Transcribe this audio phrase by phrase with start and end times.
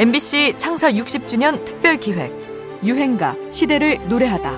[0.00, 2.32] MBC 창사 60주년 특별 기획
[2.82, 4.50] 유행가 시대를 노래하다.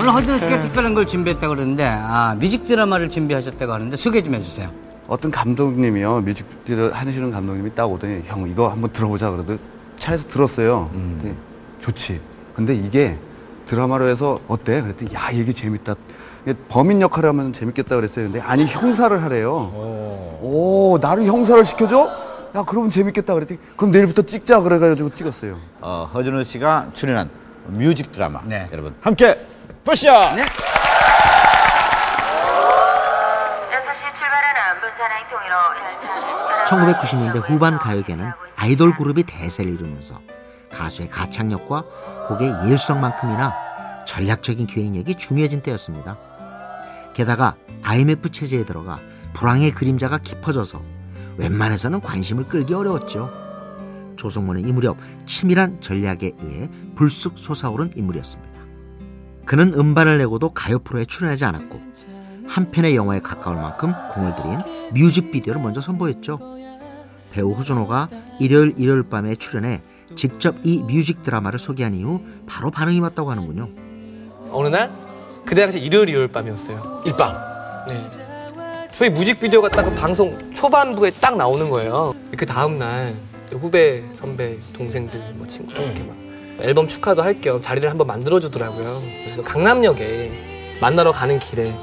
[0.00, 4.72] 오늘 허준 씨가 특별한 걸 준비했다고 그러는데 아, 뮤직 드라마를 준비하셨다고 하는데 소개 좀 해주세요.
[5.06, 9.58] 어떤 감독님이요 뮤직비디오를 하시는 감독님이 딱 오더니 형 이거 한번 들어보자 그러더니
[9.96, 10.88] 차에서 들었어요.
[10.92, 11.34] 근데
[11.80, 12.22] 좋지.
[12.54, 13.18] 근데 이게
[13.66, 14.80] 드라마로 해서 어때?
[14.82, 15.94] 그랬더니 야 이게 재밌다.
[16.68, 18.26] 범인 역할을 하면 재밌겠다 그랬어요.
[18.26, 19.50] 근데 아니 형사를 하래요.
[20.40, 22.08] 오 나를 형사를 시켜줘?
[22.54, 25.58] 야 그러면 재밌겠다 그랬더니 그럼 내일부터 찍자 그래가지고 찍었어요.
[25.80, 27.28] 어, 허준호 씨가 출연한
[27.66, 28.68] 뮤직 드라마 네.
[28.72, 29.36] 여러분 함께
[29.84, 30.12] 보시죠.
[30.36, 30.44] 네.
[33.70, 36.94] 6시 출발하는 분산행 통일로 열차는
[37.34, 40.20] 1990년대 후반 가요계는 아이돌 그룹이 대세를 이루면서
[40.70, 41.84] 가수의 가창력과
[42.28, 43.52] 곡의 예술성만큼이나
[44.06, 46.18] 전략적인 기획력이 중요해진 때였습니다.
[47.14, 49.00] 게다가 IMF 체제에 들어가
[49.34, 50.82] 불황의 그림자가 깊어져서
[51.36, 53.30] 웬만해서는 관심을 끌기 어려웠죠.
[54.16, 58.56] 조성모는 이 무렵 치밀한 전략에 의해 불쑥 솟아오른 인물이었습니다.
[59.44, 61.80] 그는 음반을 내고도 가요 프로에 출연하지 않았고
[62.48, 64.58] 한 편의 영화에 가까울 만큼 공을 들인
[64.94, 66.38] 뮤직비디오를 먼저 선보였죠.
[67.30, 68.08] 배우 호준호가
[68.40, 69.82] 일요일 일요일 밤에 출연해
[70.14, 73.68] 직접 이 뮤직 드라마를 소개한 이후 바로 반응이 왔다고 하는군요.
[74.52, 74.90] 어느 날
[75.44, 77.02] 그때 당시 일요일 일요일 밤이었어요.
[77.04, 77.34] 일밤.
[77.88, 78.10] 네.
[78.92, 82.14] 저희 뮤직비디오가 딱 그 방송 초반부에 딱 나오는 거예요.
[82.36, 83.14] 그 다음 날
[83.52, 86.16] 후배, 선배, 동생들, 뭐 친구 이렇게 막
[86.60, 88.86] 앨범 축하도 할 겸 자리를 한번 만들어 주더라고요.
[89.24, 91.74] 그래서 강남역에 만나러 가는 길에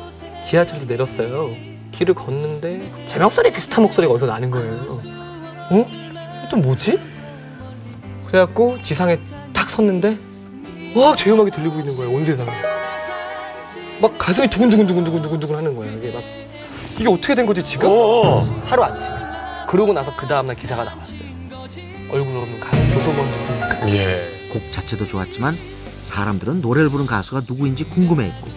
[0.44, 1.52] 지하철에서 내렸어요.
[1.92, 4.74] 길을 걷는데 제 목소리 비슷한 목소리가 어디서 나는 거예요.
[5.70, 5.86] 어?
[6.50, 7.00] 또 뭐지?
[8.34, 9.20] 그래갖고 지상에
[9.54, 10.18] 탁 섰는데
[10.96, 12.18] 와, 제 음악이 들리고 있는 거예요.
[12.18, 12.44] 언제나.
[14.02, 16.00] 막 가슴이 두근두근두근두근두근 하는 거예요.
[16.00, 16.24] 이게 막
[16.98, 17.90] 이게 어떻게 된 거지 지금?
[18.66, 19.16] 하루 아침에.
[19.68, 21.20] 그러고 나서 그 다음날 기사가 나왔어요.
[22.12, 23.86] 얼굴 없는 가수 조성원 누구니까.
[24.52, 25.56] 곡 자체도 좋았지만
[26.02, 28.48] 사람들은 노래를 부른 가수가 누구인지 궁금해했고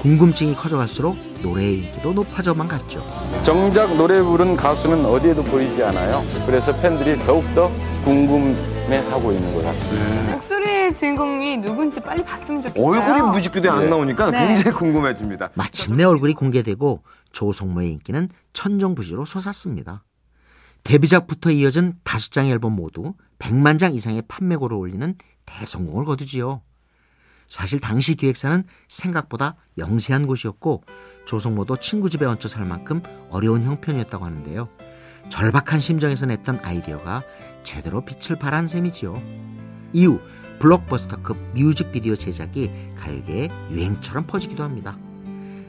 [0.00, 3.06] 궁금증이 커져갈수록 노래의 인기도 높아져만 갔죠.
[3.42, 6.24] 정작 노래 부른 가수는 어디에도 보이지 않아요.
[6.46, 7.70] 그래서 팬들이 더욱더
[8.06, 10.32] 궁금해 하고 있는 것 같습니다.
[10.32, 12.86] 목소리의 주인공이 누군지 빨리 봤으면 좋겠어요.
[12.86, 14.48] 얼굴이 뮤직비디오에 안 나오니까 네.
[14.48, 15.50] 굉장히 궁금해집니다.
[15.54, 17.02] 마침내 얼굴이 공개되고
[17.32, 20.04] 조성모의 인기는 천정부지로 솟았습니다.
[20.84, 25.14] 데뷔작부터 이어진 다섯 장의 앨범 모두 100만 장 이상의 판매고를 올리는
[25.46, 26.60] 대성공을 거두지요.
[27.48, 30.82] 사실 당시 기획사는 생각보다 영세한 곳이었고
[31.24, 34.68] 조성모도 친구 집에 얹혀 살 만큼 어려운 형편이었다고 하는데요.
[35.28, 37.22] 절박한 심정에서 냈던 아이디어가
[37.62, 39.20] 제대로 빛을 발한 셈이지요.
[39.92, 40.20] 이후
[40.58, 44.96] 블록버스터급 뮤직비디오 제작이 가요계의 유행처럼 퍼지기도 합니다.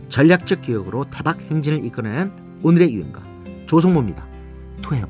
[0.10, 3.22] 전략적 기획으로 대박 행진을 이끌어내는 오늘의 유행가
[3.66, 4.28] 조성모입니다.
[4.82, 5.10] 투헤븐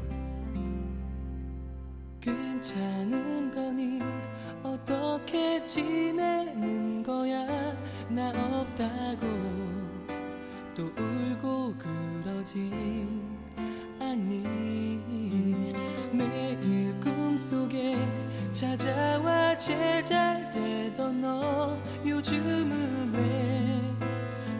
[2.22, 4.00] 괜찮은 거니
[4.63, 7.45] 어떻게 지내는 거야
[8.09, 9.27] 나 없다고
[10.73, 13.35] 또 울고 그러진
[14.16, 15.74] 않니
[16.14, 17.98] 매일 꿈속에
[18.53, 23.81] 찾아와 제잘되던 너 요즘은 왜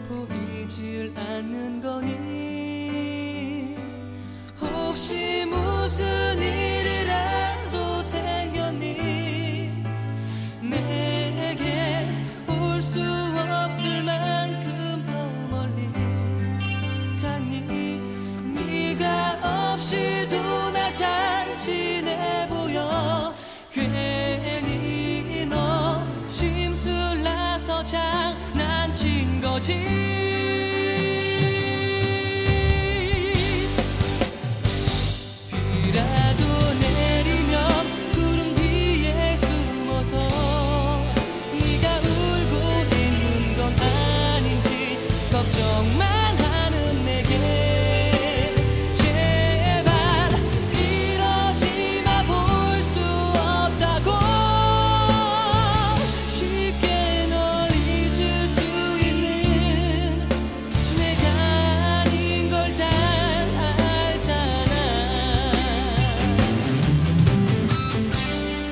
[0.08, 2.75] 보이질 않는 거니
[21.66, 23.34] 잔치내 보여.
[23.72, 30.25] 괜히 너 심술나서 장난친 거지